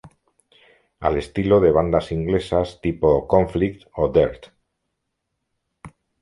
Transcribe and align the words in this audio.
Al 1.09 1.15
estilo 1.19 1.59
de 1.59 1.69
bandas 1.69 2.11
inglesas 2.11 2.81
tipo 2.81 3.27
Conflict 3.27 3.85
o 3.93 4.11
Dirt. 4.11 4.49